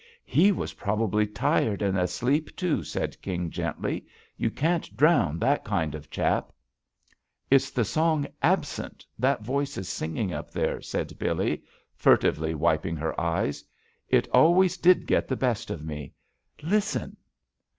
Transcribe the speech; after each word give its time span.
*'He 0.25 0.51
was 0.51 0.73
probably 0.81 1.27
tired 1.27 1.83
and 1.83 1.95
asleep, 1.95 2.55
too," 2.55 2.83
said 2.83 3.21
King 3.21 3.51
gently, 3.51 4.07
"you 4.35 4.49
can't 4.49 4.97
drown 4.97 5.37
that 5.37 5.63
kind 5.63 5.93
of 5.93 6.09
chap." 6.09 6.51
"It's 7.51 7.69
the 7.69 7.85
song 7.85 8.25
'Absent' 8.41 9.05
that 9.19 9.43
voice 9.43 9.77
is 9.77 9.87
singing 9.87 10.33
up 10.33 10.49
there," 10.49 10.81
said 10.81 11.19
Billee, 11.19 11.61
furtively 11.93 12.55
wiping 12.55 12.95
her 12.95 13.13
eyes. 13.21 13.63
"It 14.09 14.27
always 14.29 14.75
did 14.75 15.05
get 15.05 15.27
the 15.27 15.35
best 15.35 15.69
of 15.69 15.85
me. 15.85 16.13
Listen." 16.63 17.15